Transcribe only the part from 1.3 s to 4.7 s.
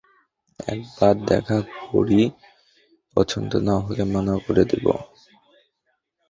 দেখা করি, পছন্দ না হলে মানা করে